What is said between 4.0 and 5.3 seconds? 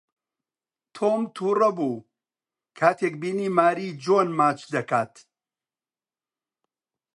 جۆن ماچ دەکات.